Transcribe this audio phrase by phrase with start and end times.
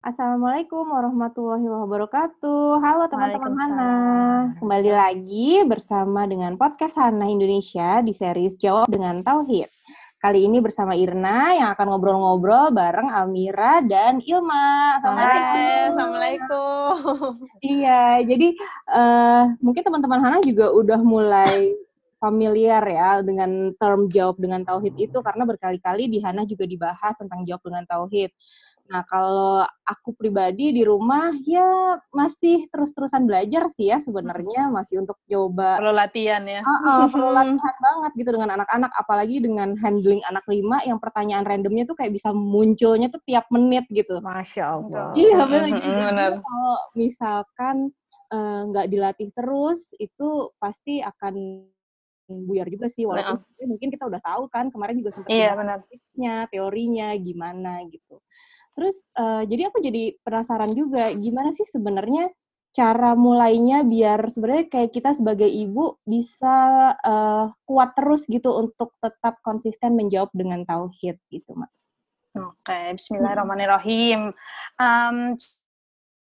[0.00, 2.80] Assalamualaikum warahmatullahi wabarakatuh.
[2.80, 3.92] Halo teman-teman Hana.
[4.56, 9.68] Kembali lagi bersama dengan podcast Hana Indonesia di series Jawab dengan Tauhid.
[10.16, 14.96] Kali ini bersama Irna yang akan ngobrol-ngobrol bareng Almira dan Ilma.
[15.04, 15.52] Assalamualaikum.
[15.52, 16.92] Hai, Assalamualaikum.
[17.60, 18.56] iya, jadi
[18.88, 21.76] uh, mungkin teman-teman Hana juga udah mulai
[22.20, 27.44] familiar ya dengan term jawab dengan tauhid itu karena berkali-kali di Hana juga dibahas tentang
[27.48, 28.32] jawab dengan tauhid.
[28.90, 35.14] Nah, kalau aku pribadi di rumah ya masih terus-terusan belajar sih ya sebenarnya masih untuk
[35.30, 36.58] coba perlu latihan ya.
[36.66, 41.46] Uh, uh, perlu latihan banget gitu dengan anak-anak apalagi dengan handling anak lima yang pertanyaan
[41.46, 44.18] randomnya tuh kayak bisa munculnya tuh tiap menit gitu.
[44.18, 45.14] Masya Allah.
[45.14, 46.42] Iya benar.
[46.42, 47.94] Kalau misalkan
[48.34, 51.62] eh, nggak uh, dilatih terus itu pasti akan
[52.30, 53.66] buyar juga sih walaupun nah.
[53.66, 55.82] mungkin kita udah tahu kan kemarin juga sempat iya, benar.
[55.90, 58.22] tipsnya teorinya gimana gitu
[58.80, 62.32] Terus uh, jadi aku jadi penasaran juga gimana sih sebenarnya
[62.72, 69.36] cara mulainya biar sebenarnya kayak kita sebagai ibu bisa uh, kuat terus gitu untuk tetap
[69.44, 71.68] konsisten menjawab dengan tauhid gitu, Mak.
[72.40, 74.32] Oke, Bismillahirrahmanirrahim.
[74.80, 75.16] Um,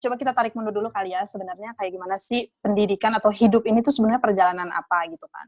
[0.00, 3.84] coba kita tarik mundur dulu kali ya sebenarnya kayak gimana sih pendidikan atau hidup ini
[3.84, 5.46] tuh sebenarnya perjalanan apa gitu kan.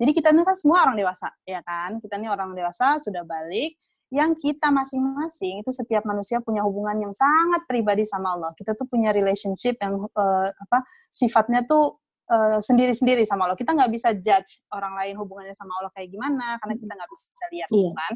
[0.00, 1.98] Jadi kita ini kan semua orang dewasa ya kan.
[1.98, 3.74] Kita ini orang dewasa sudah balik
[4.08, 8.50] yang kita masing-masing itu setiap manusia punya hubungan yang sangat pribadi sama Allah.
[8.56, 10.78] Kita tuh punya relationship yang uh, apa
[11.12, 13.56] sifatnya tuh sendiri sendiri-sendiri sama Allah.
[13.56, 17.44] Kita nggak bisa judge orang lain hubungannya sama Allah kayak gimana karena kita nggak bisa
[17.48, 17.90] lihat, iya.
[17.96, 18.12] kan?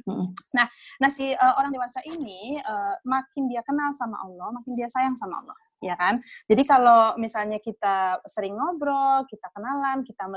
[0.53, 0.67] Nah,
[1.01, 5.17] nah si uh, orang dewasa ini uh, makin dia kenal sama Allah, makin dia sayang
[5.17, 6.21] sama Allah, ya kan?
[6.45, 10.29] Jadi kalau misalnya kita sering ngobrol, kita kenalan, kita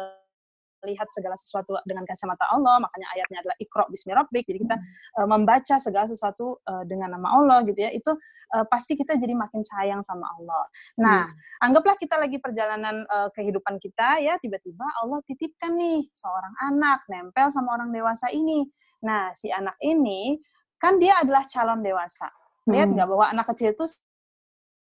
[0.85, 4.45] melihat segala sesuatu dengan kacamata Allah, makanya ayatnya adalah ikro bismillahirrahmanirrahim.
[4.53, 4.77] Jadi kita
[5.17, 7.89] uh, membaca segala sesuatu uh, dengan nama Allah gitu ya.
[7.89, 8.13] Itu
[8.53, 10.63] uh, pasti kita jadi makin sayang sama Allah.
[11.01, 11.65] Nah, hmm.
[11.65, 17.49] anggaplah kita lagi perjalanan uh, kehidupan kita ya, tiba-tiba Allah titipkan nih seorang anak nempel
[17.49, 18.69] sama orang dewasa ini.
[19.01, 20.37] Nah, si anak ini
[20.77, 22.29] kan dia adalah calon dewasa.
[22.65, 23.85] Lihat nggak bahwa anak kecil itu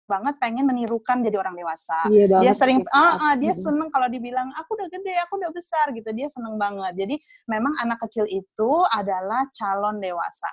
[0.09, 2.09] banget pengen menirukan jadi orang dewasa.
[2.09, 6.09] Iya dia sering ah, dia seneng kalau dibilang aku udah gede, aku udah besar gitu.
[6.09, 6.97] Dia seneng banget.
[6.97, 7.15] Jadi
[7.45, 10.49] memang anak kecil itu adalah calon dewasa.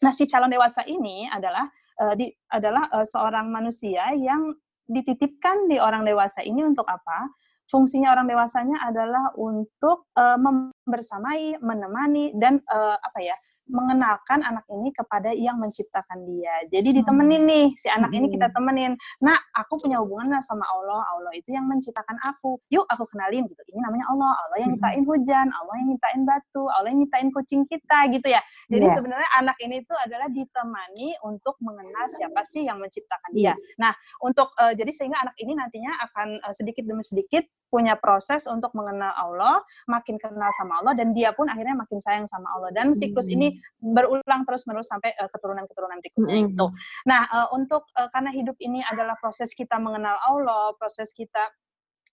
[0.00, 1.68] Nah, si calon dewasa ini adalah
[2.00, 4.48] uh, di adalah uh, seorang manusia yang
[4.88, 7.30] dititipkan di orang dewasa ini untuk apa?
[7.70, 13.36] Fungsinya orang dewasanya adalah untuk uh, membersamai, menemani dan uh, apa ya?
[13.70, 16.54] Mengenalkan anak ini kepada yang menciptakan dia.
[16.68, 16.96] Jadi hmm.
[17.02, 18.54] ditemenin nih si anak ini kita hmm.
[18.54, 18.92] temenin.
[19.22, 21.00] Nah, aku punya hubungan sama Allah.
[21.16, 22.58] Allah itu yang menciptakan aku.
[22.68, 23.62] Yuk aku kenalin gitu.
[23.74, 24.32] Ini namanya Allah.
[24.46, 24.82] Allah yang hmm.
[24.82, 28.42] nyiptain hujan, Allah yang nyiptain batu, Allah yang nyiptain kucing kita gitu ya.
[28.68, 28.96] Jadi yeah.
[28.98, 33.54] sebenarnya anak ini tuh adalah ditemani untuk mengenal siapa sih yang menciptakan dia.
[33.54, 33.54] Iya.
[33.78, 38.50] Nah, untuk uh, jadi sehingga anak ini nantinya akan uh, sedikit demi sedikit punya proses
[38.50, 42.74] untuk mengenal Allah, makin kenal sama Allah dan dia pun akhirnya makin sayang sama Allah.
[42.74, 46.52] Dan siklus ini berulang terus menerus sampai uh, keturunan-keturunan berikutnya mm -hmm.
[46.54, 46.66] itu.
[47.08, 51.50] Nah, uh, untuk uh, karena hidup ini adalah proses kita mengenal Allah, proses kita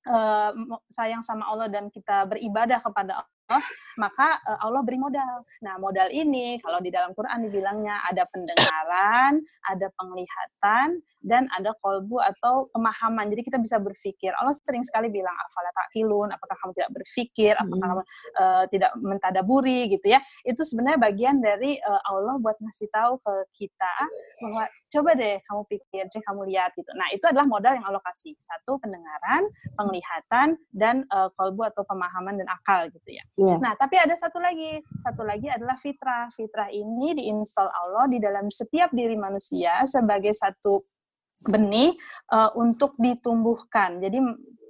[0.09, 0.51] uh,
[0.87, 3.36] sayang sama Allah dan kita beribadah kepada Allah,
[3.97, 5.43] maka uh, Allah beri modal.
[5.63, 12.19] Nah, modal ini kalau di dalam Quran dibilangnya ada pendengaran, ada penglihatan, dan ada kolbu
[12.19, 13.31] atau pemahaman.
[13.31, 14.35] Jadi kita bisa berpikir.
[14.37, 18.03] Allah sering sekali bilang, afala takilun, apakah kamu tidak berpikir, apakah kamu
[18.37, 20.19] uh, tidak mentadaburi gitu ya.
[20.43, 23.93] Itu sebenarnya bagian dari uh, Allah buat ngasih tahu ke kita
[24.43, 26.91] bahwa coba deh kamu pikir, coba kamu lihat gitu.
[26.95, 28.33] Nah, itu adalah modal yang Allah kasih.
[28.39, 29.43] Satu, pendengaran,
[29.75, 33.23] penglihatan, dan uh, kolbu atau pemahaman dan akal gitu ya.
[33.35, 33.59] Yeah.
[33.59, 34.79] Nah, tapi ada satu lagi.
[35.03, 36.31] Satu lagi adalah fitrah.
[36.33, 40.79] Fitrah ini diinstal Allah di dalam setiap diri manusia sebagai satu
[41.51, 41.93] benih
[42.33, 44.01] uh, untuk ditumbuhkan.
[44.01, 44.17] Jadi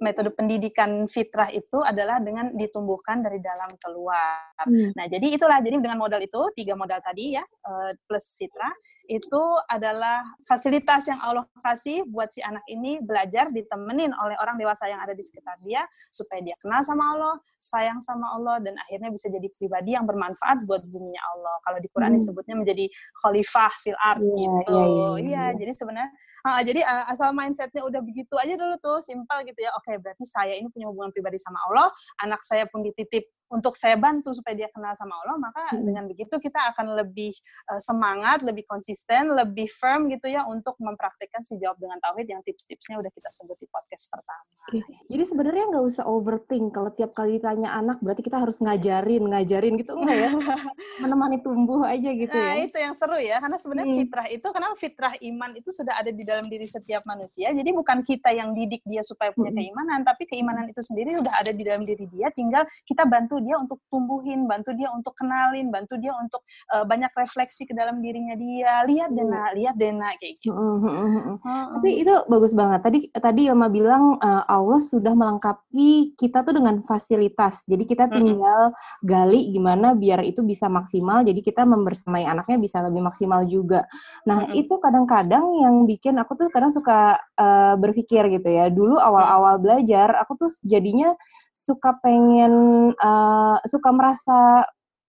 [0.00, 4.54] metode pendidikan fitrah itu adalah dengan ditumbuhkan dari dalam keluar.
[4.62, 4.90] Hmm.
[4.94, 8.72] Nah, jadi itulah jadi dengan modal itu tiga modal tadi ya uh, plus fitrah
[9.06, 14.90] itu adalah fasilitas yang Allah kasih buat si anak ini belajar ditemenin oleh orang dewasa
[14.90, 19.10] yang ada di sekitar dia supaya dia kenal sama Allah, sayang sama Allah dan akhirnya
[19.14, 21.56] bisa jadi pribadi yang bermanfaat buat buminya Allah.
[21.66, 22.18] Kalau di Quran hmm.
[22.18, 22.86] disebutnya menjadi
[23.24, 24.48] khalifah fil ard yeah, gitu.
[24.48, 25.26] Iya, yeah, yeah, yeah.
[25.28, 26.10] yeah, jadi sebenarnya
[26.48, 29.70] uh, jadi uh, asal mindsetnya udah begitu aja dulu tuh simpel gitu ya.
[29.78, 31.88] Oke, okay, berarti saya ini punya hubungan pribadi sama Allah,
[32.20, 35.84] anak saya pun dititip untuk saya bantu supaya dia kenal sama Allah, maka hmm.
[35.84, 37.32] dengan begitu kita akan lebih
[37.72, 42.44] uh, semangat, lebih konsisten, lebih firm gitu ya untuk mempraktikkan si jawab dengan tauhid yang
[42.44, 44.44] tips-tipsnya udah kita sebut di podcast pertama.
[44.68, 44.80] Oke.
[45.08, 49.74] Jadi sebenarnya nggak usah overthink kalau tiap kali ditanya anak berarti kita harus ngajarin, ngajarin
[49.80, 50.30] gitu enggak ya?
[51.02, 52.68] Menemani tumbuh aja gitu nah, ya.
[52.68, 54.00] itu yang seru ya, karena sebenarnya hmm.
[54.04, 57.48] fitrah itu karena fitrah iman itu sudah ada di dalam diri setiap manusia.
[57.50, 59.60] Jadi bukan kita yang didik dia supaya punya hmm.
[59.64, 63.56] keimanan, tapi keimanan itu sendiri udah ada di dalam diri dia, tinggal kita bantu dia
[63.58, 66.42] untuk tumbuhin, bantu dia untuk kenalin, bantu dia untuk
[66.74, 68.82] uh, banyak refleksi ke dalam dirinya dia.
[68.84, 70.54] Lihat deh nak, lihat deh nak kayak gitu.
[70.54, 71.34] Mm -hmm.
[71.80, 72.80] Tapi itu bagus banget.
[72.84, 77.64] Tadi tadi Ilma bilang uh, Allah sudah melengkapi kita tuh dengan fasilitas.
[77.66, 79.04] Jadi kita tinggal mm -hmm.
[79.06, 81.22] gali gimana biar itu bisa maksimal.
[81.24, 83.86] Jadi kita membersamai anaknya bisa lebih maksimal juga.
[84.28, 84.60] Nah mm -hmm.
[84.60, 88.68] itu kadang-kadang yang bikin aku tuh kadang suka uh, berpikir gitu ya.
[88.68, 91.14] Dulu awal-awal belajar aku tuh jadinya
[91.58, 92.54] suka pengen
[92.94, 94.62] uh, suka merasa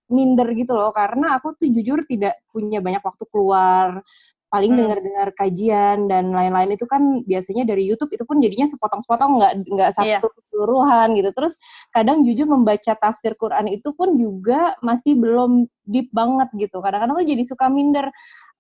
[0.10, 4.02] minder gitu loh karena aku tuh jujur tidak punya banyak waktu keluar
[4.50, 4.80] paling hmm.
[4.82, 9.90] dengar-dengar kajian dan lain-lain itu kan biasanya dari YouTube itu pun jadinya sepotong-sepotong nggak nggak
[9.94, 10.18] iya.
[10.18, 10.36] satu yeah.
[10.42, 11.54] keseluruhan gitu terus
[11.94, 17.30] kadang jujur membaca tafsir Quran itu pun juga masih belum deep banget gitu kadang-kadang tuh
[17.30, 18.10] jadi suka minder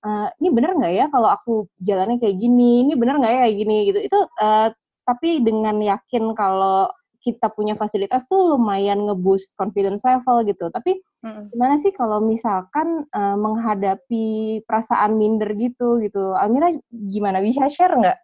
[0.05, 3.57] uh, ini bener nggak ya kalau aku jalannya kayak gini ini bener nggak ya kayak
[3.57, 4.69] gini gitu itu uh,
[5.09, 6.85] tapi dengan yakin kalau
[7.19, 10.71] kita punya fasilitas tuh lumayan ngeboost confidence level gitu.
[10.71, 11.03] Tapi
[11.51, 16.31] gimana sih kalau misalkan uh, menghadapi perasaan minder gitu gitu?
[16.39, 18.17] Amira gimana bisa share nggak?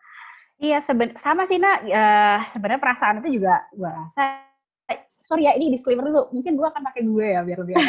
[0.63, 1.83] Iya seben sama sih nak.
[1.83, 4.39] Uh, Sebenarnya perasaan itu juga gue rasa.
[5.19, 6.31] Sorry ya ini disclaimer dulu.
[6.31, 7.79] Mungkin gue akan pakai gue ya biar biar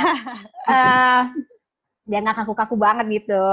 [0.67, 1.23] uh,
[2.08, 3.47] biar nggak kaku-kaku banget gitu.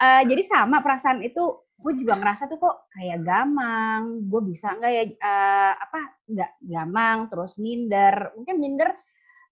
[0.00, 4.92] Uh, jadi sama perasaan itu gue juga ngerasa tuh kok kayak gamang, gue bisa nggak
[4.92, 8.92] ya uh, apa nggak gamang, terus minder, mungkin minder,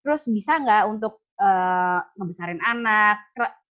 [0.04, 3.24] terus bisa nggak untuk uh, ngebesarin anak.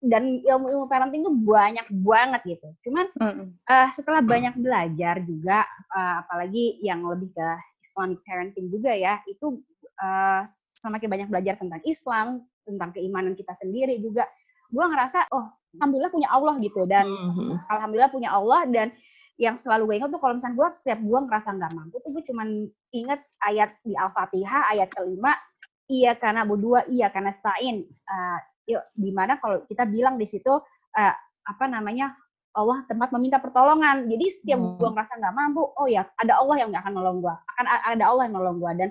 [0.04, 2.68] Dan ilmu-ilmu parenting tuh banyak banget gitu.
[2.84, 5.64] Cuman uh, setelah banyak belajar juga,
[5.96, 7.48] uh, apalagi yang lebih ke
[7.80, 9.64] Islamic parenting juga ya, itu
[10.04, 14.28] uh, semakin banyak belajar tentang Islam, tentang keimanan kita sendiri juga,
[14.70, 15.46] gue ngerasa oh
[15.78, 17.66] alhamdulillah punya Allah gitu dan mm-hmm.
[17.68, 18.88] alhamdulillah punya Allah dan
[19.34, 22.22] yang selalu gue ingat tuh kalau misalnya gue setiap gue ngerasa nggak mampu tuh gue
[22.30, 22.48] cuman
[22.94, 25.34] inget ayat di Al-Fatihah ayat kelima
[25.90, 30.54] iya karena berdua iya karena stain uh, yuk di mana kalau kita bilang di situ
[30.94, 31.14] uh,
[31.44, 32.14] apa namanya
[32.54, 34.06] Allah tempat meminta pertolongan.
[34.06, 34.78] Jadi setiap hmm.
[34.78, 37.34] gue ngerasa nggak mampu, oh ya ada Allah yang nggak akan nolong gue.
[37.54, 38.72] Akan ada Allah yang nolong gue.
[38.78, 38.88] Dan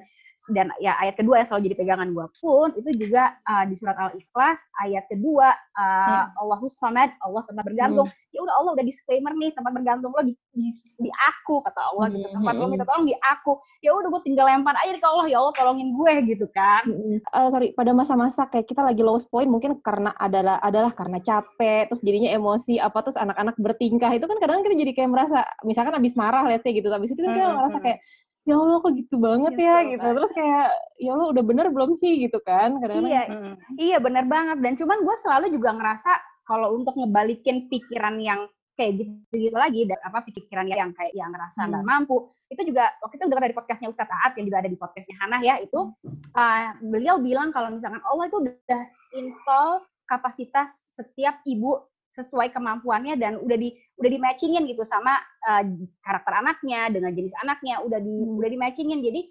[0.51, 3.95] dan ya ayat kedua yang selalu jadi pegangan gue pun itu juga uh, di surat
[3.95, 6.43] al-ikhlas ayat kedua uh, hmm.
[6.43, 8.35] Allahus samad Allah tempat bergantung hmm.
[8.35, 10.69] ya udah Allah udah disclaimer nih tempat bergantung lo di, di,
[11.01, 12.29] di aku kata Allah gitu.
[12.29, 12.35] Hmm.
[12.39, 13.57] tempat lo minta tolong di aku.
[13.81, 15.27] Ya udah gue tinggal lempar aja ke Allah.
[15.27, 16.85] Ya Allah tolongin gue gitu kan.
[16.85, 17.17] Hmm.
[17.33, 21.89] uh, sorry pada masa-masa kayak kita lagi lowest point mungkin karena adalah adalah karena capek
[21.89, 25.39] terus jadinya emosi apa terus anak-anak bertingkah itu kan kadang, -kadang kita jadi kayak merasa
[25.65, 26.87] misalkan abis marah lihat gitu.
[26.87, 27.57] Habis itu kan kita hmm.
[27.57, 27.99] merasa kayak
[28.43, 30.07] ya Allah kok gitu banget gitu, ya gitu.
[30.21, 30.65] Terus kayak
[30.99, 32.13] ya Allah udah bener belum sih?
[32.21, 33.53] Gitu kan kadang-kadang iya hmm.
[33.81, 34.57] iya bener banget.
[34.61, 36.11] Dan cuman gue selalu juga ngerasa
[36.43, 41.29] kalau untuk ngebalikin pikiran yang kayak gitu gitu lagi dan apa pikiran yang kayak yang
[41.29, 41.91] ngerasa nggak hmm.
[41.93, 42.17] mampu
[42.49, 45.37] itu juga waktu itu udah dari podcastnya Ustadz Taat yang juga ada di podcastnya Hana
[45.45, 45.79] ya itu
[46.33, 48.81] uh, beliau bilang kalau misalkan Allah itu udah
[49.13, 55.17] install kapasitas setiap ibu sesuai kemampuannya dan udah di udah di matchingin gitu sama
[55.49, 55.63] uh,
[56.05, 58.37] karakter anaknya dengan jenis anaknya udah di hmm.
[58.37, 59.21] udah di matchingin jadi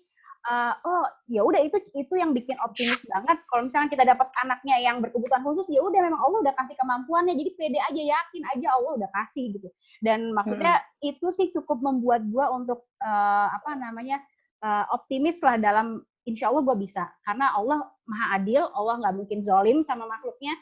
[0.49, 4.77] uh, oh ya udah itu itu yang bikin optimis banget kalau misalnya kita dapat anaknya
[4.83, 8.67] yang berkebutuhan khusus ya udah memang Allah udah kasih kemampuannya jadi pede aja yakin aja
[8.75, 9.69] Allah udah kasih gitu
[10.03, 11.11] dan maksudnya hmm.
[11.15, 14.23] itu sih cukup membuat gua untuk uh, apa namanya
[14.63, 19.39] uh, optimis lah dalam insya Allah gue bisa karena Allah maha adil Allah nggak mungkin
[19.43, 20.55] zolim sama makhluknya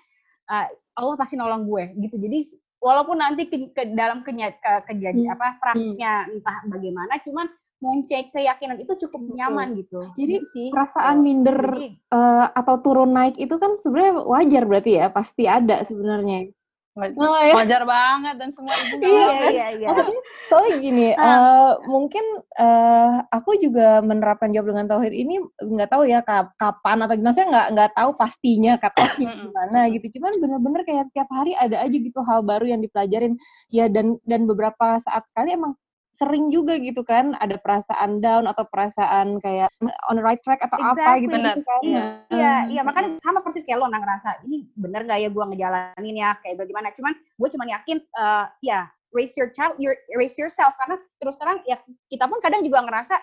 [0.48, 2.38] uh, Allah pasti nolong gue gitu jadi
[2.80, 5.36] walaupun nanti ke, ke dalam kenya, ke, kejadian hmm.
[5.36, 6.00] apa hmm.
[6.40, 7.46] entah bagaimana cuman
[7.80, 10.04] muncul keyakinan itu cukup nyaman gitu.
[10.14, 14.90] Jadi gitu sih perasaan minder Jadi, uh, atau turun naik itu kan sebenarnya wajar berarti
[15.00, 16.52] ya, pasti ada sebenarnya.
[17.00, 17.54] Oh, ya.
[17.54, 19.88] Wajar banget dan semua ibu iya, iya, iya.
[19.88, 26.04] Maksudnya, soalnya gini, uh, mungkin uh, aku juga menerapkan jawab dengan tauhid ini nggak tahu
[26.04, 26.20] ya
[26.58, 30.18] kapan atau gimana, saya nggak nggak tahu pastinya katanya gimana gitu.
[30.18, 33.38] Cuman bener-bener kayak tiap hari ada aja gitu hal baru yang dipelajarin.
[33.72, 35.78] Ya dan dan beberapa saat sekali emang
[36.10, 39.70] sering juga gitu kan ada perasaan down atau perasaan kayak
[40.10, 41.06] on the right track atau exactly.
[41.06, 41.80] apa gitu, gitu kan.
[41.86, 45.44] Iya, iya, iya makanya sama persis kayak lo nang ngerasa ini bener gak ya gue
[45.54, 46.90] ngejalanin ya kayak bagaimana.
[46.92, 51.58] Cuman gue cuma yakin uh, ya raise your child, your, raise yourself karena terus terang
[51.66, 51.78] ya
[52.10, 53.18] kita pun kadang juga ngerasa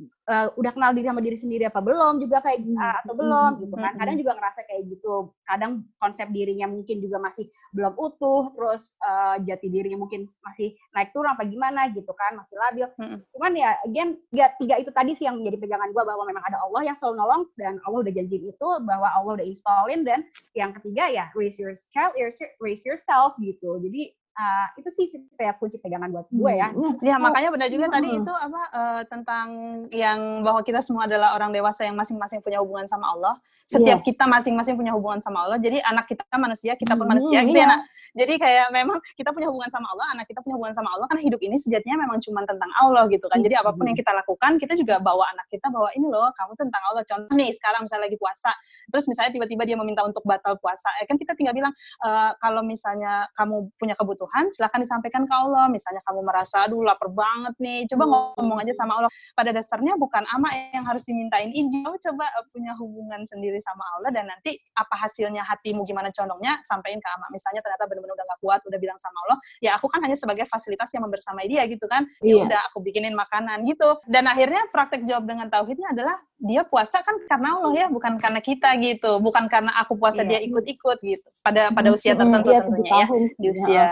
[0.00, 3.74] uh, udah kenal diri sama diri sendiri apa belum juga kayak uh, atau belum gitu
[3.76, 3.92] kan.
[4.00, 5.14] kadang juga ngerasa kayak gitu.
[5.44, 11.12] Kadang konsep dirinya mungkin juga masih belum utuh terus uh, jati dirinya mungkin masih naik
[11.12, 12.88] turun apa gimana gitu kan masih labil.
[13.36, 16.58] Cuman ya again tiga, tiga itu tadi sih yang menjadi pegangan gue bahwa memang ada
[16.62, 20.24] Allah yang selalu nolong dan Allah udah janji itu bahwa Allah udah installin dan
[20.56, 22.12] yang ketiga ya raise your child
[22.60, 23.78] raise yourself gitu.
[23.82, 26.68] Jadi uh, itu sih kayak kunci pegangan buat gue ya.
[26.72, 26.94] Hmm.
[27.12, 27.94] Ya makanya benar juga hmm.
[27.94, 29.46] tadi itu apa uh, tentang
[29.92, 33.34] yang bahwa kita semua adalah orang dewasa yang masing-masing punya hubungan sama Allah.
[33.62, 34.06] Setiap yeah.
[34.06, 35.56] kita masing-masing punya hubungan sama Allah.
[35.56, 37.68] Jadi anak kita manusia, kita pun manusia hmm, gitu ya, iya.
[37.68, 37.72] ya.
[37.72, 37.80] Nak?
[38.12, 41.24] Jadi kayak memang kita punya hubungan sama Allah, anak kita punya hubungan sama Allah karena
[41.24, 43.40] hidup ini sejatinya memang cuma tentang Allah gitu kan.
[43.40, 46.52] Jadi apa pun yang kita lakukan, kita juga bawa anak kita bahwa ini loh, kamu
[46.60, 47.02] tentang Allah.
[47.08, 48.52] Contoh nih sekarang misalnya lagi puasa,
[48.92, 51.72] terus misalnya tiba-tiba dia meminta untuk batal puasa, ya kan kita tinggal bilang
[52.04, 54.21] e, kalau misalnya kamu punya kebutuhan,
[54.52, 55.66] silahkan disampaikan ke Allah.
[55.72, 58.04] Misalnya kamu merasa aduh lapar banget nih, coba
[58.38, 59.12] ngomong aja sama Allah.
[59.32, 63.84] Pada dasarnya bukan ama yang harus dimintain izin, kamu coba uh, punya hubungan sendiri sama
[63.98, 67.26] Allah dan nanti apa hasilnya hatimu gimana condongnya sampaikan ke ama.
[67.32, 70.18] Misalnya ternyata benar benar udah gak kuat udah bilang sama Allah ya aku kan hanya
[70.18, 72.44] sebagai fasilitas yang membersamai dia gitu kan ya yeah.
[72.46, 77.14] udah aku bikinin makanan gitu dan akhirnya praktek jawab dengan tauhidnya adalah dia puasa kan
[77.30, 79.22] karena Allah ya bukan karena kita gitu.
[79.22, 80.36] Bukan karena aku puasa yeah.
[80.36, 81.26] dia ikut-ikut gitu.
[81.46, 83.06] Pada pada usia tertentu mm, tentunya ya.
[83.38, 83.84] di usia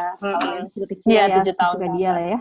[1.06, 2.38] iya tujuh tahun ya, dia lah ya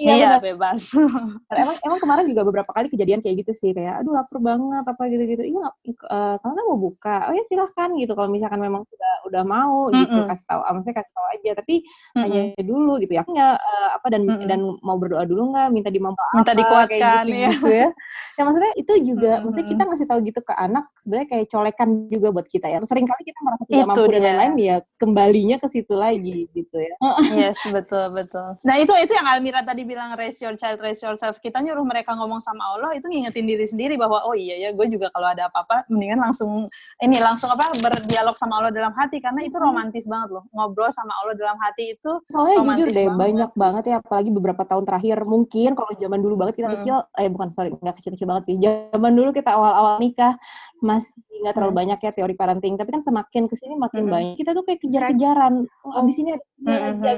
[0.00, 0.92] iya, iya bebas.
[1.62, 5.02] emang emang kemarin juga beberapa kali kejadian kayak gitu sih kayak aduh lapar banget apa
[5.08, 5.42] gitu-gitu.
[5.42, 5.66] Iya
[6.08, 7.30] uh, kamu mau buka?
[7.30, 10.30] Oh ya silahkan gitu kalau misalkan memang sudah udah mau gitu mm -mm.
[10.30, 10.60] kasih tahu.
[10.64, 12.22] Ah, maksudnya kasih tahu aja tapi mm -mm.
[12.22, 13.22] hanya dulu gitu ya.
[13.26, 14.46] Enggak uh, eh, apa dan mm -mm.
[14.48, 17.50] dan mau berdoa dulu nggak minta dimampu minta apa, dikuatkan kayak gitu, ya.
[17.52, 17.88] gitu ya.
[18.36, 19.42] ya maksudnya itu juga mm -hmm.
[19.44, 22.78] maksudnya kita ngasih tahu gitu ke anak sebenarnya kayak colekan juga buat kita ya.
[22.86, 24.14] Sering kali kita merasa tidak itu mampu dia.
[24.14, 26.94] dan lain-lain ya kembalinya ke situ lagi gitu ya.
[27.34, 28.48] yes, betul betul.
[28.62, 32.14] Nah, itu itu yang Almira tadi bilang raise your child, raise yourself, kita nyuruh mereka
[32.14, 35.50] ngomong sama Allah itu ngingetin diri sendiri bahwa oh iya ya gue juga kalau ada
[35.50, 36.70] apa-apa mendingan langsung
[37.02, 39.18] ini langsung apa berdialog sama Allah dalam hati.
[39.18, 40.46] Karena itu romantis banget loh.
[40.54, 43.18] Ngobrol sama Allah dalam hati itu soalnya jujur deh banget.
[43.18, 46.76] banyak banget ya apalagi beberapa tahun terakhir mungkin kalau zaman dulu banget kita hmm.
[46.78, 48.56] kecil eh bukan sorry nggak kecil-kecil banget sih.
[48.62, 50.38] Zaman dulu kita awal-awal nikah
[50.78, 51.10] masih
[51.42, 51.80] nggak terlalu hmm.
[51.84, 54.12] banyak ya teori parenting tapi kan semakin ke sini makin hmm.
[54.12, 56.42] banyak kita tuh kayak kejar-kejaran oh, di sini ada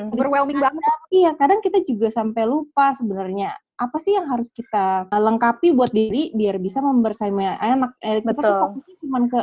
[0.04, 0.14] hmm.
[0.14, 5.70] overwhelming banget iya kadang kita juga sampai lupa sebenarnya apa sih yang harus kita lengkapi
[5.70, 8.34] buat diri biar bisa membersamai anak eh, Betul.
[8.34, 9.40] kita tuh fokusnya cuma ke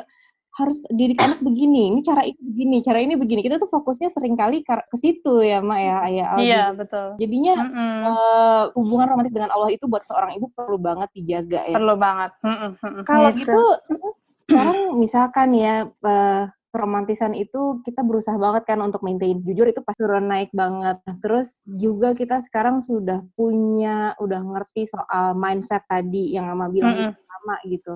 [0.56, 3.44] harus didik anak begini, ini cara ini begini, cara ini begini.
[3.44, 6.28] Kita tuh fokusnya sering kali ke situ ya, Mak ya, ayah.
[6.40, 7.20] Iya, betul.
[7.20, 8.00] Jadinya mm -mm.
[8.08, 11.76] Uh, hubungan romantis dengan Allah itu buat seorang ibu perlu banget dijaga ya.
[11.76, 12.32] Perlu banget.
[12.40, 13.04] Mm -mm.
[13.04, 19.40] Kalau gitu, terus sekarang misalkan ya uh, keromantisan itu kita berusaha banget kan untuk maintain.
[19.44, 21.04] Jujur itu pasti turun naik banget.
[21.20, 27.12] Terus juga kita sekarang sudah punya, udah ngerti soal mindset tadi yang Mama bilang mm
[27.12, 27.28] -hmm.
[27.28, 27.94] sama gitu.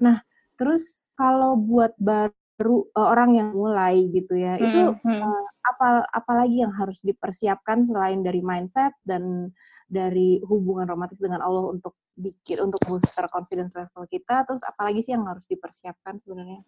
[0.00, 0.24] Nah,
[0.58, 4.66] terus kalau buat baru uh, orang yang mulai gitu ya, mm -hmm.
[4.66, 9.54] itu uh, apa apalagi yang harus dipersiapkan selain dari mindset dan
[9.88, 15.14] dari hubungan romantis dengan Allah untuk bikin untuk booster confidence level kita, terus apalagi sih
[15.14, 16.60] yang harus dipersiapkan sebenarnya?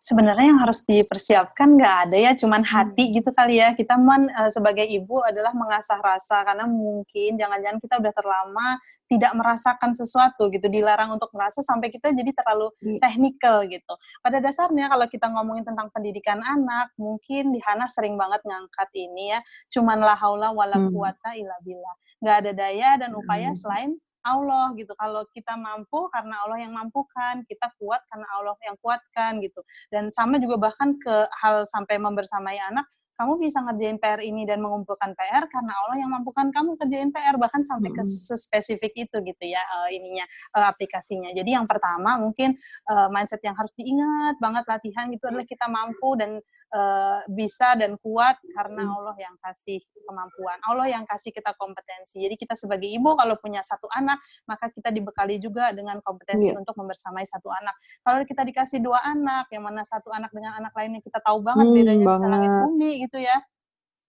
[0.00, 3.14] Sebenarnya yang harus dipersiapkan nggak ada ya, cuman hati hmm.
[3.20, 3.76] gitu kali ya.
[3.76, 8.68] Kita man uh, sebagai ibu adalah mengasah rasa karena mungkin jangan-jangan kita udah terlama
[9.12, 13.92] tidak merasakan sesuatu gitu, dilarang untuk merasa sampai kita jadi terlalu technical gitu.
[14.24, 19.36] Pada dasarnya kalau kita ngomongin tentang pendidikan anak, mungkin di Hana sering banget ngangkat ini
[19.36, 20.94] ya, cuman la haula wala hmm.
[20.94, 21.94] quwata illa billah.
[22.24, 23.58] Nggak ada daya dan upaya hmm.
[23.58, 23.90] selain
[24.24, 24.92] Allah gitu.
[24.96, 29.60] Kalau kita mampu karena Allah yang mampukan, kita kuat karena Allah yang kuatkan gitu.
[29.88, 32.84] Dan sama juga bahkan ke hal sampai membersamai anak,
[33.20, 37.36] kamu bisa ngerjain PR ini dan mengumpulkan PR karena Allah yang mampukan kamu kerjain PR
[37.36, 38.00] bahkan sampai ke
[38.40, 40.24] spesifik itu gitu ya uh, ininya
[40.56, 41.28] uh, aplikasinya.
[41.36, 42.56] Jadi yang pertama mungkin
[42.88, 46.40] uh, mindset yang harus diingat banget latihan itu adalah kita mampu dan
[46.74, 48.96] uh, bisa dan kuat karena hmm.
[48.98, 50.58] Allah yang kasih kemampuan.
[50.66, 52.22] Allah yang kasih kita kompetensi.
[52.22, 56.58] Jadi kita sebagai ibu kalau punya satu anak, maka kita dibekali juga dengan kompetensi yeah.
[56.58, 57.74] untuk membersamai satu anak.
[58.02, 61.66] Kalau kita dikasih dua anak, yang mana satu anak dengan anak lainnya kita tahu banget
[61.66, 62.18] hmm, bedanya banget.
[62.18, 63.38] bisa langit bumi gitu ya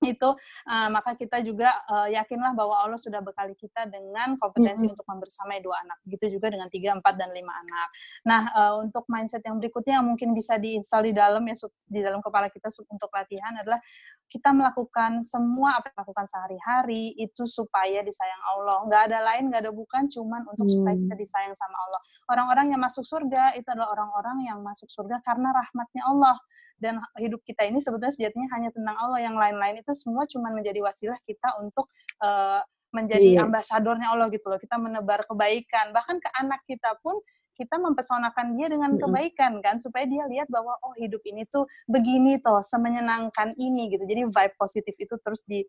[0.01, 0.29] itu
[0.65, 4.93] uh, maka kita juga uh, yakinlah bahwa Allah sudah bekali kita dengan kompetensi mm -hmm.
[4.97, 7.87] untuk membersamai dua anak begitu juga dengan tiga empat dan lima anak
[8.25, 11.53] nah uh, untuk mindset yang berikutnya yang mungkin bisa diinstal di dalam ya
[11.85, 13.77] di dalam kepala kita untuk latihan adalah
[14.31, 18.87] kita melakukan semua apa yang lakukan sehari-hari itu supaya disayang Allah.
[18.87, 20.75] Nggak ada lain, nggak ada bukan, cuman untuk hmm.
[20.79, 22.01] supaya kita disayang sama Allah.
[22.31, 26.39] Orang-orang yang masuk surga itu adalah orang-orang yang masuk surga karena rahmatnya Allah
[26.81, 30.81] dan hidup kita ini sebetulnya sejatinya hanya tentang Allah yang lain-lain itu semua cuma menjadi
[30.81, 31.85] wasilah kita untuk
[32.25, 33.47] uh, menjadi Iya.
[33.47, 34.59] ambasadornya Allah gitu loh.
[34.59, 35.95] Kita menebar kebaikan.
[35.95, 37.15] Bahkan ke anak kita pun
[37.55, 42.41] kita mempesonakan dia dengan kebaikan kan supaya dia lihat bahwa oh hidup ini tuh begini
[42.41, 44.03] toh semenyenangkan ini gitu.
[44.03, 45.61] Jadi vibe positif itu terus di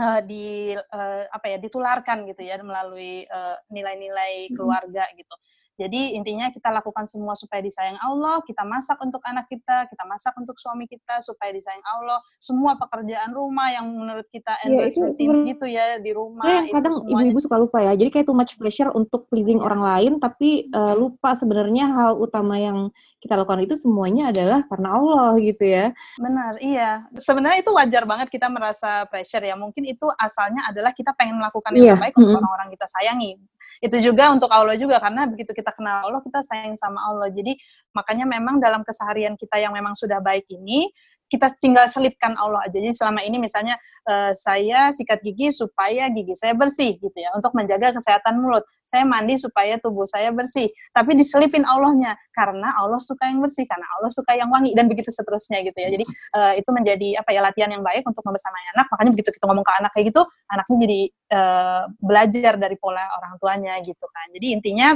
[0.00, 3.26] eh, di eh, apa ya ditularkan gitu ya melalui
[3.74, 4.56] nilai-nilai Mm-mm.
[4.56, 5.34] keluarga gitu.
[5.76, 10.32] Jadi intinya kita lakukan semua supaya disayang Allah, kita masak untuk anak kita, kita masak
[10.40, 12.24] untuk suami kita supaya disayang Allah.
[12.40, 16.72] Semua pekerjaan rumah yang menurut kita Iya, endless itu routines gitu ya di rumah itu
[16.72, 17.92] kadang ibu-ibu suka lupa ya.
[17.92, 22.56] Jadi kayak too much pressure untuk pleasing orang lain, tapi eh, lupa sebenarnya hal utama
[22.56, 22.88] yang
[23.20, 25.92] kita lakukan itu semuanya adalah karena Allah gitu ya.
[26.16, 27.04] Benar, iya.
[27.20, 29.58] Sebenarnya itu wajar banget kita merasa pressure ya.
[29.60, 33.36] Mungkin itu asalnya adalah kita pengen melakukan yang Iya, terbaik untuk orang-orang kita sayangi.
[33.82, 37.28] Itu juga untuk Allah juga karena begitu kita kenal Allah, kita sayang sama Allah.
[37.32, 37.56] Jadi
[37.92, 40.90] makanya memang dalam keseharian kita yang memang sudah baik ini,
[41.26, 42.78] kita tinggal selipkan Allah aja.
[42.78, 43.74] Jadi selama ini misalnya
[44.06, 48.62] eh, saya sikat gigi supaya gigi saya bersih gitu ya, untuk menjaga kesehatan mulut.
[48.86, 50.70] Saya mandi supaya tubuh saya bersih.
[50.94, 55.10] Tapi diselipin Allahnya karena Allah suka yang bersih, karena Allah suka yang wangi dan begitu
[55.10, 55.88] seterusnya gitu ya.
[55.90, 58.86] Jadi eh, itu menjadi apa ya latihan yang baik untuk membersamai anak.
[58.94, 61.00] Makanya begitu kita ngomong ke anak kayak gitu, anaknya jadi
[61.34, 64.26] eh, belajar dari pola orang tuanya gitu kan.
[64.30, 64.94] Jadi intinya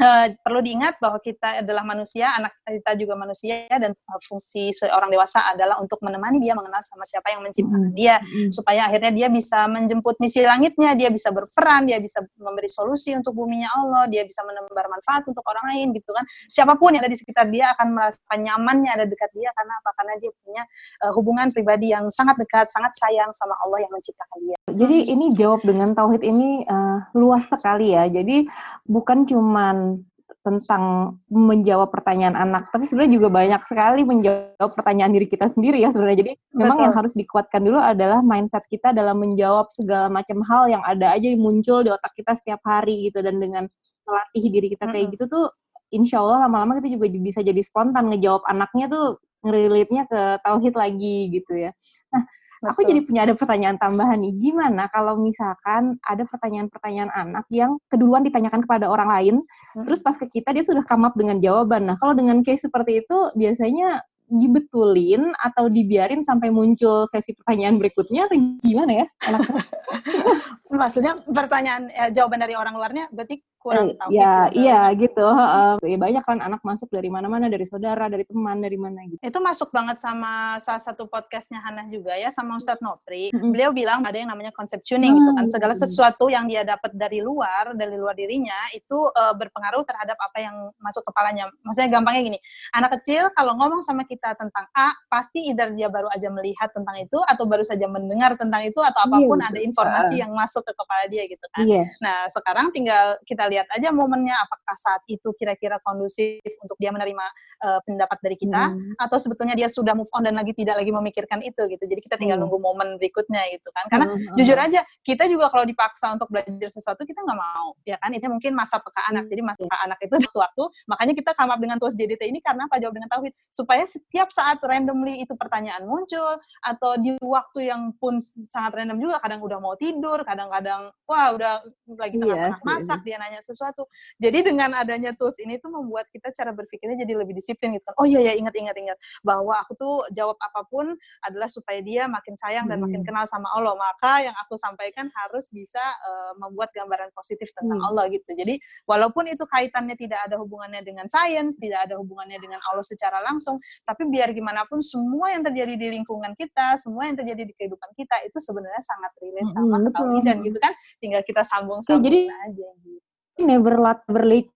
[0.00, 5.10] eh, perlu diingat bahwa kita adalah manusia, anak kita juga manusia dan eh, fungsi seorang
[5.10, 7.96] dewasa adalah untuk menemani dia mengenal sama siapa yang menciptakan Mm.
[7.96, 8.50] dia Mm.
[8.54, 13.34] supaya akhirnya dia bisa menjemput misi langitnya, dia bisa berperan, dia bisa memberi solusi untuk
[13.34, 16.24] buminya Allah, dia bisa menebar manfaat untuk orang lain gitu kan.
[16.46, 19.90] Siapa pun yang ada di sekitar dia akan merasakan nyamannya ada dekat dia karena apa?
[19.98, 20.62] Karena dia punya
[21.04, 24.53] eh, hubungan pribadi yang sangat dekat, sangat sayang sama Allah yang menciptakan dia.
[24.64, 28.08] Jadi ini jawab dengan tauhid ini eh, luas sekali ya.
[28.08, 28.48] Jadi
[28.88, 30.00] bukan cuman
[30.44, 35.88] tentang menjawab pertanyaan anak, tapi sebenarnya juga banyak sekali menjawab pertanyaan diri kita sendiri ya
[35.88, 36.20] sebenarnya.
[36.20, 36.84] Jadi memang Betul.
[36.84, 41.32] yang harus dikuatkan dulu adalah mindset kita dalam menjawab segala macam hal yang ada aja
[41.32, 43.64] yang muncul di otak kita setiap hari gitu dan dengan
[44.04, 45.14] melatih diri kita kayak Mm-mm.
[45.16, 45.44] gitu tuh
[45.88, 51.32] insya Allah lama-lama kita juga bisa jadi spontan ngejawab anaknya tuh ngerelate-nya ke tauhid lagi
[51.32, 51.72] gitu ya.
[52.12, 52.24] Aku
[52.72, 52.88] Betul.
[52.88, 54.32] jadi punya ada pertanyaan tambahan nih.
[54.40, 59.36] Gimana kalau misalkan ada pertanyaan-pertanyaan anak yang keduluan ditanyakan kepada orang lain,
[59.76, 59.84] Mm.
[59.84, 61.84] terus pas ke kita dia sudah come up dengan jawaban.
[61.84, 68.24] Nah, kalau dengan case seperti itu biasanya dibetulin atau dibiarin sampai muncul sesi pertanyaan berikutnya
[68.24, 69.06] atau gimana ya?
[70.80, 74.10] Maksudnya pertanyaan eh, jawaban dari orang luarnya berarti kurang Eh, tahu.
[74.12, 75.24] ya, iya gitu.
[75.24, 75.72] heeh.
[75.88, 79.24] Ya, banyak kan anak masuk dari mana-mana, dari saudara, dari teman, dari mana gitu.
[79.24, 83.32] Itu masuk banget sama salah satu podcastnya Hana juga ya, sama Ustadz Nopri.
[83.32, 85.48] Beliau bilang ada yang namanya konsep tuning gitu kan.
[85.48, 85.80] Segala iya.
[85.80, 90.56] sesuatu yang dia dapat dari luar, dari luar dirinya, itu eh, berpengaruh terhadap apa yang
[90.76, 91.48] masuk kepalanya.
[91.64, 92.38] Maksudnya gampangnya gini,
[92.76, 97.00] anak kecil kalau ngomong sama kita tentang A, pasti either dia baru aja melihat tentang
[97.00, 99.48] itu, atau baru saja mendengar tentang itu, atau Iya, apa pun betul.
[99.54, 101.64] ada informasi yang masuk ke kepala dia gitu kan.
[101.64, 101.82] Iya.
[102.02, 107.24] Nah, sekarang tinggal kita lihat aja momennya apakah saat itu kira-kira kondusif untuk dia menerima
[107.62, 108.96] eh, pendapat dari kita Hmm.
[108.98, 111.84] atau sebetulnya dia sudah move on dan lagi tidak lagi memikirkan itu gitu.
[111.84, 112.42] Jadi kita tinggal Iya.
[112.46, 113.84] nunggu momen berikutnya gitu kan.
[113.86, 114.68] Karena Heeh, jujur heeh.
[114.72, 118.56] aja kita juga kalau dipaksa untuk belajar sesuatu kita nggak mau ya kan itu mungkin
[118.56, 121.92] masa peka anak jadi masa peka anak itu waktu makanya kita come up dengan tuas
[121.92, 126.96] JDT ini karena apa jawab dengan tauhid supaya setiap saat randomly itu pertanyaan muncul atau
[126.96, 131.60] di waktu yang pun sangat random juga kadang udah mau tidur kadang-kadang wah udah
[132.00, 133.84] lagi Iya, tengah-tengah iya, masak dia nanya sesuatu
[134.16, 137.94] jadi dengan adanya tools ini tuh membuat kita cara berpikirnya jadi lebih disiplin gitu kan
[137.96, 142.08] oh iya ya ingat ingat ingat bahwa aku tuh jawab apa pun adalah supaya dia
[142.08, 143.08] makin sayang dan makin Hmm.
[143.10, 147.88] kenal sama Allah maka yang aku sampaikan harus bisa eh, membuat gambaran positif tentang Hmm.
[147.90, 152.62] Allah gitu jadi walaupun itu kaitannya tidak ada hubungannya dengan sains tidak ada hubungannya dengan
[152.64, 157.18] Allah secara langsung tapi biar gimana pun semua yang terjadi di lingkungan kita semua yang
[157.18, 159.90] terjadi di kehidupan kita itu sebenarnya sangat relate sama Mm-mm, betul.
[159.90, 163.03] ketauhidan gitu kan tinggal kita sambung Oke, sambung jadi- aja gitu
[163.38, 164.50] never lat berlate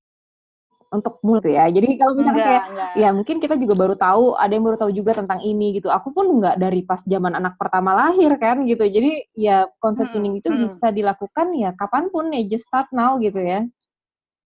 [0.89, 1.69] untuk mulut ya.
[1.69, 2.91] Jadi kalau misalnya kayak enggak.
[2.97, 5.93] ya mungkin kita juga baru tahu, ada yang baru tahu juga tentang ini gitu.
[5.93, 8.85] Aku pun nggak dari pas zaman anak pertama lahir kan gitu.
[8.89, 10.65] Jadi ya konsep Mm-mm, tuning itu mm-mm.
[10.65, 13.69] bisa dilakukan ya kapan pun ya just start now gitu ya.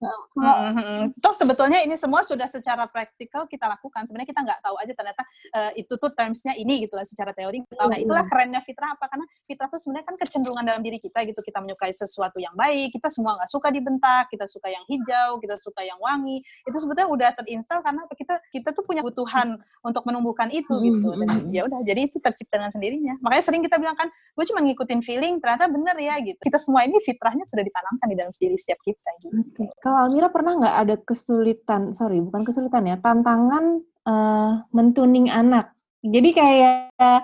[0.01, 1.03] Mm, mm, mm.
[1.21, 4.09] Toh sebetulnya ini semua sudah secara praktikal kita lakukan.
[4.09, 5.21] Sebenarnya kita nggak tahu aja ternyata
[5.53, 7.61] eh, itu tuh termsnya ini gitu lah secara teori.
[7.61, 7.89] Kita tahu.
[7.93, 9.05] Nah itulah kerennya fitrah apa?
[9.05, 11.39] Karena fitrah itu sebenarnya kan kecenderungan dalam diri kita gitu.
[11.45, 12.97] Kita menyukai sesuatu yang baik.
[12.97, 14.33] Kita semua nggak suka dibentak.
[14.33, 15.37] Kita suka yang hijau.
[15.37, 16.41] Kita suka yang wangi.
[16.65, 18.01] Itu sebetulnya udah terinstal karena?
[18.09, 21.07] Kita kita tuh punya kebutuhan untuk menumbuhkan itu Mm, gitu.
[21.13, 21.53] mm, Dan mm.
[21.53, 21.79] ya udah.
[21.85, 23.13] Jadi itu tercipta dengan sendirinya.
[23.21, 25.37] Makanya sering kita bilang kan, gue cuma ngikutin feeling.
[25.37, 26.39] Ternyata bener ya gitu.
[26.41, 29.35] Kita semua ini fitrahnya sudah ditanamkan di dalam diri setiap kita gitu.
[29.37, 29.65] Oke.
[29.91, 36.33] Kalau Almira pernah nggak ada kesulitan, sorry bukan kesulitan ya, tantangan eh, mentuning anak Jadi
[36.33, 37.21] kayak uh,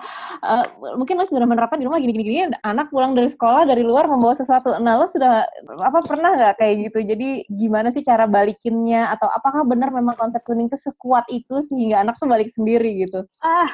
[0.94, 4.70] mungkin lo sudah menerapkan di rumah gini-gini anak pulang dari sekolah dari luar membawa sesuatu.
[4.78, 5.50] Nah lo sudah
[5.82, 6.98] apa pernah nggak kayak gitu?
[7.02, 12.06] Jadi gimana sih cara balikinnya atau apakah benar memang konsep kuning itu sekuat itu sehingga
[12.06, 13.26] anak tuh balik sendiri gitu?
[13.42, 13.66] Ah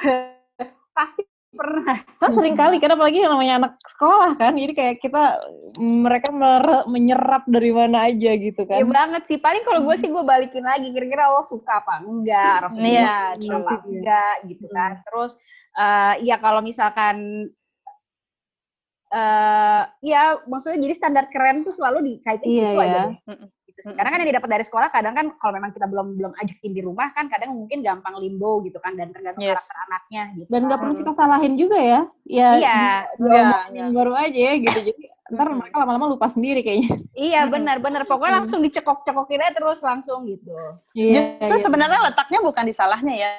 [0.97, 1.21] pasti
[1.55, 4.53] pernah kan sering kali kan apalagi yang namanya anak sekolah kan?
[4.53, 5.23] Jadi kayak kita
[5.79, 6.29] mereka
[6.85, 8.83] menyerap dari mana aja gitu kan?
[8.83, 9.37] Iya banget sih.
[9.39, 10.91] Paling kalau gue sih gue balikin lagi.
[10.91, 12.03] Kira-kira lo suka apa?
[12.03, 14.91] Enggak Rasulullah iya, apa enggak gitu kan.
[15.07, 15.31] Terus
[15.79, 17.47] uh, ya kalau misalkan
[19.15, 22.83] uh, ya maksudnya jadi standar keren tuh selalu dikaitin iya, gitu iya.
[22.83, 23.17] aja deh
[23.75, 23.95] gitu sih.
[23.95, 26.81] Karena kan yang didapat dari sekolah kadang kan kalau memang kita belum belum ajakin di
[26.81, 29.67] rumah kan kadang mungkin gampang limbo gitu kan dan tergantung yes.
[29.67, 30.47] karakter anaknya gitu.
[30.47, 30.83] Dan nggak kan.
[30.87, 32.01] perlu kita salahin juga ya.
[32.23, 32.81] Ya iya.
[33.19, 33.91] Iya.
[33.91, 34.79] baru aja ya gitu.
[34.79, 36.95] Jadi ntar mereka lama-lama lupa sendiri kayaknya.
[37.17, 40.55] Iya benar-benar pokoknya langsung dicekok-cekokin aja terus langsung gitu.
[40.95, 41.41] Iya.
[41.41, 41.65] Justru iya.
[41.67, 43.31] sebenarnya letaknya bukan di salahnya ya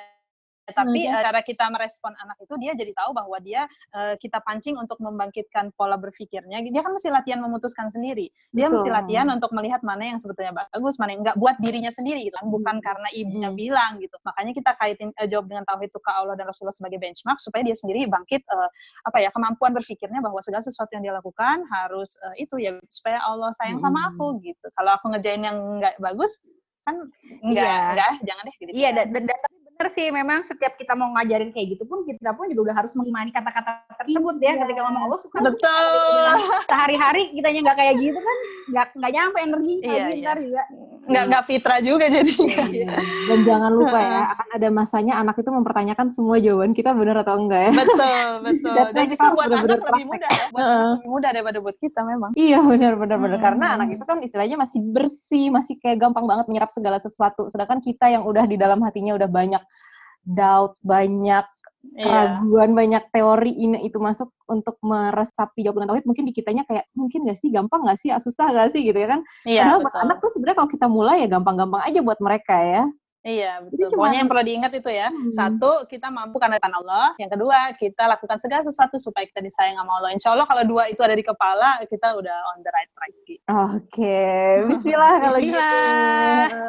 [0.75, 1.23] tapi hmm.
[1.23, 5.71] cara kita merespon anak itu dia jadi tahu bahwa dia uh, kita pancing untuk membangkitkan
[5.79, 8.83] pola berpikirnya dia kan mesti latihan memutuskan sendiri dia Betul.
[8.83, 12.35] mesti latihan untuk melihat mana yang sebetulnya bagus mana yang enggak buat dirinya sendiri gitu
[12.35, 13.59] kan bukan karena ibunya hmm.
[13.59, 16.99] bilang gitu makanya kita kaitin uh, jawab dengan tauhid itu ke Allah dan Rasulullah sebagai
[16.99, 18.69] benchmark supaya dia sendiri bangkit uh,
[19.07, 23.23] apa ya kemampuan berpikirnya bahwa segala sesuatu yang dia lakukan harus uh, itu ya supaya
[23.23, 23.87] Allah sayang hmm.
[23.87, 26.43] sama aku gitu kalau aku ngerjain yang enggak bagus
[26.87, 26.95] kan
[27.43, 27.91] enggak iya.
[27.95, 29.39] enggak jangan deh gitu iya dan, dan, dan
[29.77, 32.97] bener sih memang setiap kita mau ngajarin kayak gitu pun kita pun juga udah harus
[32.97, 34.57] mengimani kata-kata tersebut ya.
[34.57, 35.37] Ketika ngomong Allah suka.
[35.45, 36.33] Betul.
[36.65, 38.39] Sehari-hari kitanya nggak kayak gitu kan
[38.73, 40.33] nggak nggak nyampe energi iya, iya.
[40.41, 40.63] juga.
[41.07, 42.33] Nggak nggak fitrah juga jadi
[42.73, 42.89] iya.
[43.29, 47.37] dan jangan lupa ya akan ada masanya anak itu mempertanyakan semua jawaban kita benar atau
[47.37, 47.73] enggak ya.
[47.77, 48.75] Betul betul.
[48.97, 52.01] Dan justru buat bener -bener anak lebih mudah ya buat lebih mudah daripada buat kita
[52.01, 52.31] memang.
[52.33, 53.37] Iya benar benar benar.
[53.37, 53.45] Hmm.
[53.45, 57.53] karena anak itu kan istilahnya masih bersih masih kayak gampang banget menyerap segala sesuatu.
[57.53, 59.63] Sedangkan kita yang udah di dalam hatinya udah banyak
[60.27, 61.47] doubt, banyak
[61.95, 62.03] yeah.
[62.03, 66.91] keraguan, banyak teori ini itu masuk untuk meresapi jawab dengan tauhid, mungkin di kitanya kayak
[66.99, 69.21] mungkin gak sih, gampang gak sih, ah, susah gak sih gitu ya kan?
[69.47, 72.83] Iya, Padahal buat anak tuh sebenarnya kalau kita mulai ya gampang-gampang aja buat mereka ya.
[73.27, 73.91] Iya, betul.
[73.91, 75.09] Cuman, Pokoknya yang perlu diingat itu ya.
[75.11, 75.35] Hmm.
[75.35, 77.11] Satu, kita mampu karena depan Allah.
[77.19, 80.15] Yang kedua, kita lakukan segala sesuatu supaya kita disayang sama Allah.
[80.15, 83.13] Insya Allah kalau dua itu ada di kepala, kita udah on the right track.
[83.17, 84.51] Oke, okay.
[84.71, 85.59] bismillah kalau gitu.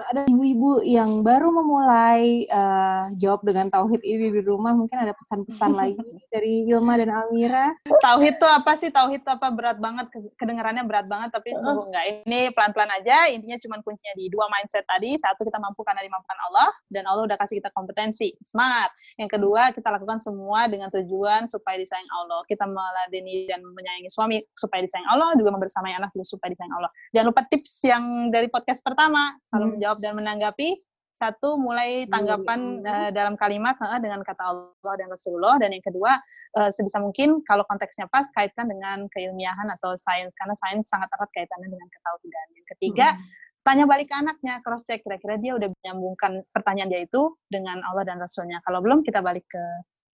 [0.10, 5.72] Ada ibu-ibu yang baru memulai uh, jawab dengan tauhid ini di rumah, mungkin ada pesan-pesan
[5.86, 6.02] lagi
[6.34, 7.78] dari Ilma dan Almira.
[8.02, 8.90] Tauhid tuh apa sih?
[8.90, 9.54] Tauhid tuh apa?
[9.54, 10.10] Berat banget,
[10.42, 12.06] kedengarannya berat banget, tapi sungguh enggak.
[12.26, 15.14] Ini pelan-pelan aja, intinya cuma kuncinya di dua mindset tadi.
[15.22, 16.47] Satu, kita mampu karena dimampukan Allah
[16.88, 18.92] dan Allah udah kasih kita kompetensi, semangat.
[19.20, 22.42] Yang kedua, kita lakukan semua dengan tujuan supaya disayang Allah.
[22.48, 26.92] Kita meladeni dan menyayangi suami supaya disayang Allah, juga membersamai anak juga supaya disayang Allah.
[27.12, 29.74] Jangan lupa tips yang dari podcast pertama, kalau hmm.
[29.78, 30.70] menjawab dan menanggapi,
[31.18, 36.14] satu mulai tanggapan uh, dalam kalimat uh, dengan kata Allah dan Rasulullah dan yang kedua
[36.62, 41.30] uh, sebisa mungkin kalau konteksnya pas kaitkan dengan keilmiahan atau sains karena sains sangat erat
[41.34, 42.48] kaitannya dengan ketauhidan.
[42.54, 47.04] Yang ketiga hmm tanya balik ke anaknya cross check kira-kira dia udah menyambungkan pertanyaan dia
[47.04, 48.64] itu dengan Allah dan Rasulnya.
[48.64, 49.64] Kalau belum kita balik ke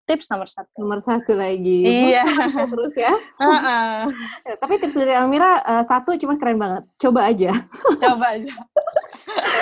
[0.09, 0.73] tips nomor satu.
[0.81, 2.09] Nomor satu lagi.
[2.09, 2.25] Iya.
[2.67, 3.13] Terus ya?
[3.43, 3.97] Uh -uh.
[4.61, 6.83] tapi tips dari Almira uh, satu cuma keren banget.
[6.97, 7.53] Coba aja.
[8.03, 8.53] Coba aja.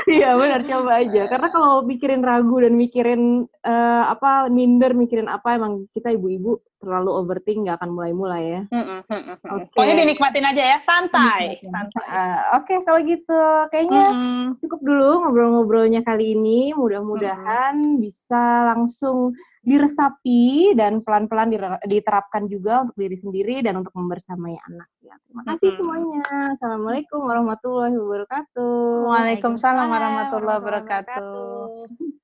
[0.10, 1.30] Iya benar coba aja.
[1.30, 7.12] Karena kalau mikirin ragu dan mikirin uh, apa minder mikirin apa emang kita ibu-ibu terlalu
[7.14, 8.62] overthink nggak akan mulai-mulai ya.
[8.74, 9.68] Mm -mm, mm Okay.
[9.78, 11.62] Pokoknya dinikmatin aja ya, santai.
[11.62, 12.06] santai.
[12.10, 14.46] Uh, Oke, okay, kalau gitu kayaknya mm -hmm.
[14.66, 16.74] cukup dulu ngobrol-ngobrolnya kali ini.
[16.74, 18.02] Mudah-mudahan mm -hmm.
[18.02, 21.54] bisa langsung diresapi dan pelan-pelan
[21.86, 24.90] diterapkan juga untuk diri sendiri dan untuk membersamai anak.
[25.06, 25.80] Ya, terima kasih mm -hmm.
[25.86, 26.26] semuanya.
[26.58, 29.06] Assalamualaikum warahmatullahi wabarakatuh.
[29.06, 32.21] Waalaikumsalam warahmatullahi wabarakatuh.